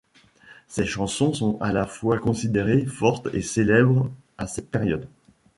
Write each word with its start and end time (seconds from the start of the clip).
Ces 0.67 0.87
chansons 0.87 1.31
sont 1.31 1.61
à 1.61 1.71
la 1.71 1.85
fois 1.85 2.17
considérées 2.17 2.87
fortes 2.87 3.27
et 3.35 3.43
célèbres 3.43 4.09
à 4.39 4.47
cette 4.47 4.71
période. 4.71 5.07